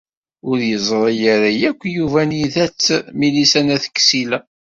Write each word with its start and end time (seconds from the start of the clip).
Ur 0.49 0.57
yeẓri 0.69 1.15
ara 1.33 1.49
akk 1.69 1.81
Yuba 1.95 2.19
anida-tt 2.23 2.87
Milisa 3.17 3.61
n 3.65 3.73
At 3.75 3.85
Ksila. 3.97 4.39